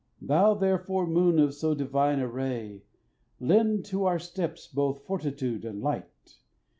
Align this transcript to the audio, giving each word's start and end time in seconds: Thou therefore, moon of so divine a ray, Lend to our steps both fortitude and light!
Thou 0.19 0.55
therefore, 0.55 1.05
moon 1.05 1.37
of 1.37 1.53
so 1.53 1.75
divine 1.75 2.17
a 2.19 2.27
ray, 2.27 2.81
Lend 3.39 3.85
to 3.85 4.05
our 4.05 4.17
steps 4.17 4.65
both 4.67 5.05
fortitude 5.05 5.63
and 5.63 5.79
light! 5.79 6.39